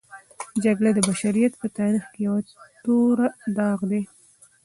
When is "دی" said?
3.91-4.01